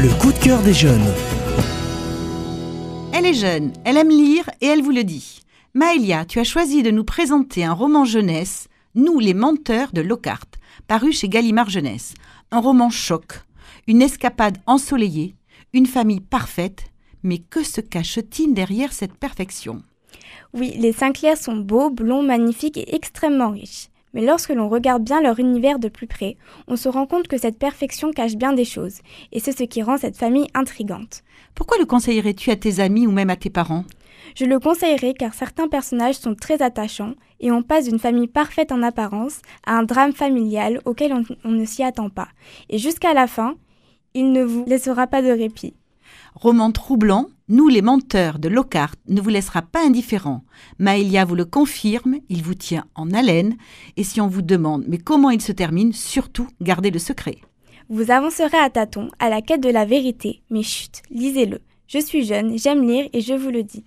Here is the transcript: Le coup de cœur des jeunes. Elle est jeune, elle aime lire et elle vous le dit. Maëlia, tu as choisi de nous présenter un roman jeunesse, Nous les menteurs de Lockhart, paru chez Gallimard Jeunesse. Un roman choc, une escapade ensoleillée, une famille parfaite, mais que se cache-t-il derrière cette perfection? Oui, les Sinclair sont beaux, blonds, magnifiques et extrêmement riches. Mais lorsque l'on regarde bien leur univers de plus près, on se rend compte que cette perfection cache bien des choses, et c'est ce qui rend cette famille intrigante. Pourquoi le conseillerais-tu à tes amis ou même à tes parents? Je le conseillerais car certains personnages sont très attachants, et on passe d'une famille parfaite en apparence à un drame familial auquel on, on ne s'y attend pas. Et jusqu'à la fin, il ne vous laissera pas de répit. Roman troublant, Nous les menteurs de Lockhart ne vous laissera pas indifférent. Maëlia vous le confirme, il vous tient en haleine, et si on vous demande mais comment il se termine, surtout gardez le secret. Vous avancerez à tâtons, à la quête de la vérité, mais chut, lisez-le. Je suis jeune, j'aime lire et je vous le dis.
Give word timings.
Le 0.00 0.16
coup 0.20 0.32
de 0.32 0.38
cœur 0.38 0.62
des 0.62 0.74
jeunes. 0.74 1.12
Elle 3.12 3.26
est 3.26 3.34
jeune, 3.34 3.72
elle 3.84 3.96
aime 3.96 4.10
lire 4.10 4.48
et 4.60 4.66
elle 4.66 4.80
vous 4.80 4.92
le 4.92 5.02
dit. 5.02 5.40
Maëlia, 5.74 6.24
tu 6.24 6.38
as 6.38 6.44
choisi 6.44 6.84
de 6.84 6.92
nous 6.92 7.02
présenter 7.02 7.64
un 7.64 7.72
roman 7.72 8.04
jeunesse, 8.04 8.68
Nous 8.94 9.18
les 9.18 9.34
menteurs 9.34 9.90
de 9.92 10.00
Lockhart, 10.00 10.46
paru 10.86 11.10
chez 11.10 11.28
Gallimard 11.28 11.68
Jeunesse. 11.68 12.14
Un 12.52 12.60
roman 12.60 12.90
choc, 12.90 13.40
une 13.88 14.00
escapade 14.00 14.58
ensoleillée, 14.66 15.34
une 15.72 15.86
famille 15.86 16.20
parfaite, 16.20 16.84
mais 17.24 17.38
que 17.38 17.64
se 17.64 17.80
cache-t-il 17.80 18.54
derrière 18.54 18.92
cette 18.92 19.14
perfection? 19.14 19.82
Oui, 20.54 20.74
les 20.78 20.92
Sinclair 20.92 21.36
sont 21.36 21.56
beaux, 21.56 21.90
blonds, 21.90 22.22
magnifiques 22.22 22.78
et 22.78 22.94
extrêmement 22.94 23.50
riches. 23.50 23.88
Mais 24.14 24.24
lorsque 24.24 24.50
l'on 24.50 24.68
regarde 24.68 25.04
bien 25.04 25.20
leur 25.20 25.38
univers 25.38 25.78
de 25.78 25.88
plus 25.88 26.06
près, 26.06 26.36
on 26.66 26.76
se 26.76 26.88
rend 26.88 27.06
compte 27.06 27.28
que 27.28 27.38
cette 27.38 27.58
perfection 27.58 28.10
cache 28.10 28.36
bien 28.36 28.52
des 28.52 28.64
choses, 28.64 28.98
et 29.32 29.40
c'est 29.40 29.56
ce 29.56 29.64
qui 29.64 29.82
rend 29.82 29.96
cette 29.96 30.16
famille 30.16 30.48
intrigante. 30.54 31.22
Pourquoi 31.54 31.78
le 31.78 31.86
conseillerais-tu 31.86 32.50
à 32.50 32.56
tes 32.56 32.80
amis 32.80 33.06
ou 33.06 33.12
même 33.12 33.30
à 33.30 33.36
tes 33.36 33.50
parents? 33.50 33.84
Je 34.34 34.44
le 34.44 34.58
conseillerais 34.58 35.14
car 35.14 35.34
certains 35.34 35.68
personnages 35.68 36.16
sont 36.16 36.34
très 36.34 36.62
attachants, 36.62 37.14
et 37.40 37.50
on 37.50 37.62
passe 37.62 37.88
d'une 37.88 37.98
famille 37.98 38.28
parfaite 38.28 38.72
en 38.72 38.82
apparence 38.82 39.40
à 39.66 39.72
un 39.76 39.84
drame 39.84 40.12
familial 40.12 40.80
auquel 40.84 41.12
on, 41.12 41.22
on 41.44 41.52
ne 41.52 41.64
s'y 41.64 41.82
attend 41.82 42.10
pas. 42.10 42.28
Et 42.68 42.78
jusqu'à 42.78 43.14
la 43.14 43.26
fin, 43.26 43.54
il 44.14 44.32
ne 44.32 44.42
vous 44.42 44.64
laissera 44.66 45.06
pas 45.06 45.22
de 45.22 45.30
répit. 45.30 45.74
Roman 46.34 46.72
troublant, 46.72 47.26
Nous 47.50 47.68
les 47.68 47.80
menteurs 47.80 48.38
de 48.38 48.48
Lockhart 48.50 48.94
ne 49.08 49.22
vous 49.22 49.30
laissera 49.30 49.62
pas 49.62 49.82
indifférent. 49.82 50.44
Maëlia 50.78 51.24
vous 51.24 51.34
le 51.34 51.46
confirme, 51.46 52.16
il 52.28 52.42
vous 52.42 52.54
tient 52.54 52.84
en 52.94 53.10
haleine, 53.10 53.56
et 53.96 54.04
si 54.04 54.20
on 54.20 54.28
vous 54.28 54.42
demande 54.42 54.84
mais 54.86 54.98
comment 54.98 55.30
il 55.30 55.40
se 55.40 55.52
termine, 55.52 55.94
surtout 55.94 56.46
gardez 56.60 56.90
le 56.90 56.98
secret. 56.98 57.38
Vous 57.88 58.10
avancerez 58.10 58.58
à 58.58 58.68
tâtons, 58.68 59.08
à 59.18 59.30
la 59.30 59.40
quête 59.40 59.62
de 59.62 59.70
la 59.70 59.86
vérité, 59.86 60.42
mais 60.50 60.62
chut, 60.62 61.00
lisez-le. 61.10 61.60
Je 61.86 61.98
suis 61.98 62.22
jeune, 62.22 62.58
j'aime 62.58 62.86
lire 62.86 63.08
et 63.14 63.22
je 63.22 63.32
vous 63.32 63.48
le 63.48 63.62
dis. 63.62 63.86